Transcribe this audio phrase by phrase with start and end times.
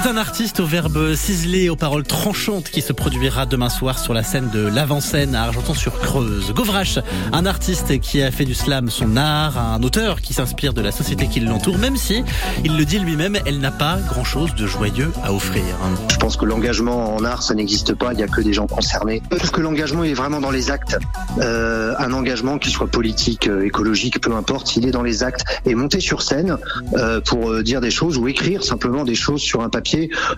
[0.00, 4.14] C'est un artiste au verbe ciselé, aux paroles tranchantes qui se produira demain soir sur
[4.14, 6.52] la scène de l'avant-scène à Argenton-sur-Creuse.
[6.52, 7.00] Govrache,
[7.32, 10.92] un artiste qui a fait du slam son art, un auteur qui s'inspire de la
[10.92, 12.22] société qui l'entoure, même si,
[12.64, 15.64] il le dit lui-même, elle n'a pas grand-chose de joyeux à offrir.
[16.12, 18.68] Je pense que l'engagement en art, ça n'existe pas, il n'y a que des gens
[18.68, 19.20] concernés.
[19.32, 20.96] Je trouve que l'engagement est vraiment dans les actes.
[21.40, 25.42] Euh, un engagement, qu'il soit politique, euh, écologique, peu importe, il est dans les actes.
[25.66, 26.56] Et monter sur scène
[26.94, 29.87] euh, pour dire des choses ou écrire simplement des choses sur un papier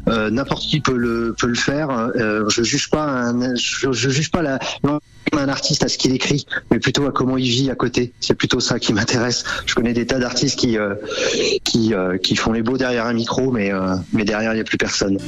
[0.09, 1.91] euh, n'importe qui peut le peut le faire.
[1.91, 4.59] Euh, je juge pas un, je, juge pas la
[5.39, 8.13] un artiste à ce qu'il écrit, mais plutôt à comment il vit à côté.
[8.21, 9.45] C'est plutôt ça qui m'intéresse.
[9.67, 10.95] Je connais des tas d'artistes qui euh,
[11.65, 14.61] qui euh, qui font les beaux derrière un micro, mais euh, mais derrière il n'y
[14.61, 15.19] a plus personne.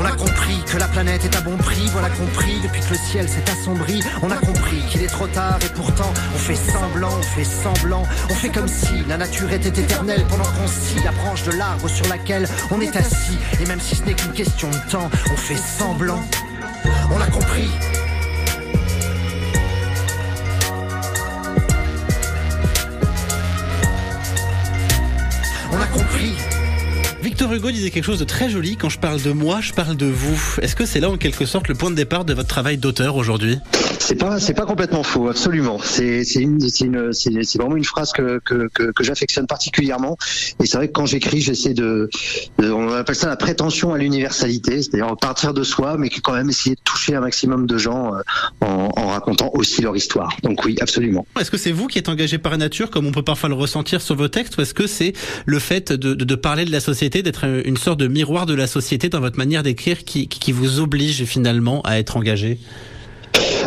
[0.00, 2.96] On a compris que la planète est à bon prix, voilà compris depuis que le
[2.96, 4.02] ciel s'est assombri.
[4.22, 8.04] On a compris qu'il est trop tard et pourtant on fait semblant, on fait semblant,
[8.30, 11.86] on fait comme si la nature était éternelle pendant qu'on scie la branche de l'arbre
[11.86, 13.36] sur laquelle on est assis.
[13.60, 16.22] Et même si ce n'est qu'une question de temps, on fait semblant.
[17.14, 17.68] On a compris.
[25.70, 26.59] On a compris.
[27.22, 28.76] Victor Hugo disait quelque chose de très joli.
[28.76, 30.56] Quand je parle de moi, je parle de vous.
[30.62, 33.16] Est-ce que c'est là en quelque sorte le point de départ de votre travail d'auteur
[33.16, 33.58] aujourd'hui?
[33.98, 35.78] C'est pas c'est pas complètement faux, absolument.
[35.84, 39.46] C'est c'est une c'est une c'est c'est vraiment une phrase que que que, que j'affectionne
[39.46, 40.16] particulièrement.
[40.62, 42.08] Et c'est vrai que quand j'écris, j'essaie de,
[42.58, 46.48] de- on appelle ça la prétention à l'universalité, c'est-à-dire partir de soi, mais quand même
[46.48, 48.20] essayer de toucher un maximum de gens euh,
[48.62, 50.34] en, en racontant aussi leur histoire.
[50.42, 51.26] Donc oui, absolument.
[51.38, 54.00] Est-ce que c'est vous qui êtes engagé par nature, comme on peut parfois le ressentir
[54.00, 55.12] sur vos textes, ou est-ce que c'est
[55.44, 58.54] le fait de, de, de parler de la société, d'être une sorte de miroir de
[58.54, 62.58] la société dans votre manière d'écrire qui, vous oblige finalement à être engagé?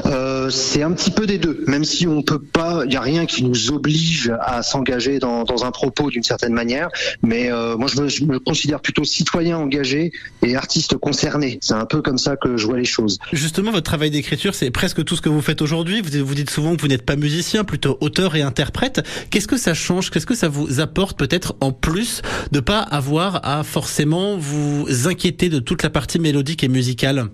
[0.06, 3.02] Euh, c'est un petit peu des deux, même si on peut pas, il y a
[3.02, 6.90] rien qui nous oblige à s'engager dans, dans un propos d'une certaine manière.
[7.22, 11.60] Mais euh, moi, je me, je me considère plutôt citoyen engagé et artiste concerné.
[11.62, 13.20] C'est un peu comme ça que je vois les choses.
[13.32, 16.02] Justement, votre travail d'écriture, c'est presque tout ce que vous faites aujourd'hui.
[16.02, 19.06] Vous, vous dites souvent que vous n'êtes pas musicien, plutôt auteur et interprète.
[19.30, 20.10] Qu'est-ce que ça change?
[20.10, 25.50] Qu'est-ce que ça vous apporte peut-être en plus de pas avoir à forcément vous inquiéter
[25.50, 27.30] de toute la partie mélodique et musicale?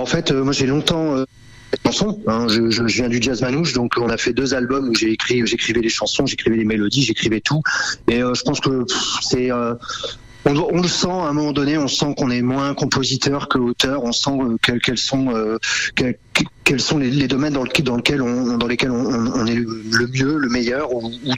[0.00, 1.24] En fait, euh, moi, j'ai longtemps euh,
[1.84, 2.20] chansons.
[2.26, 2.46] Hein.
[2.48, 6.26] Je, viens du jazz manouche, donc on a fait deux albums où j'écrivais les chansons,
[6.26, 7.62] j'écrivais les mélodies, j'écrivais tout.
[8.08, 8.84] Et euh, je pense que
[9.22, 9.50] c'est
[10.44, 14.02] on, le sent à un moment donné, on sent qu'on est moins compositeur que auteur,
[14.02, 15.58] on sent quels, sont
[15.94, 20.38] quels, sont les, domaines dans, le, dans, lequel dans lesquels on, est le, le mieux,
[20.38, 21.34] le meilleur, ou, ou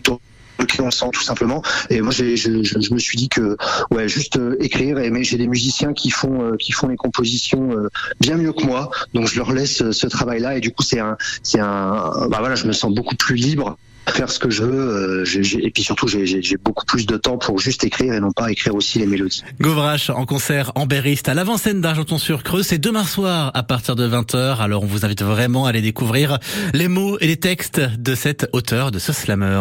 [0.64, 1.62] dans lequel on le sent tout simplement.
[1.90, 3.56] Et moi, je, me suis dit que
[3.90, 4.98] ouais, juste euh, écrire.
[4.98, 7.88] Et mais j'ai des musiciens qui font euh, qui font les compositions euh,
[8.20, 10.56] bien mieux que moi, donc je leur laisse ce travail-là.
[10.56, 13.76] Et du coup, c'est un c'est un bah voilà, je me sens beaucoup plus libre
[14.10, 15.24] faire ce que je veux
[15.62, 16.24] et puis surtout j'ai-
[16.62, 19.42] beaucoup plus de temps pour juste écrire et non pas écrire aussi les mélodies.
[19.60, 20.86] Govrache en concert en
[21.26, 22.66] à l'avant-scène d'Argenton-sur-Creuse.
[22.66, 24.58] C'est demain soir à partir de 20h.
[24.58, 26.38] Alors on vous invite vraiment à aller découvrir
[26.72, 29.60] les mots et les textes de cet auteur, de ce slammer.